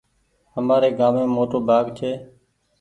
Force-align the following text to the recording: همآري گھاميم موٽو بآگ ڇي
همآري 0.53 0.89
گھاميم 0.99 1.29
موٽو 1.35 1.59
بآگ 1.67 1.85
ڇي 1.97 2.11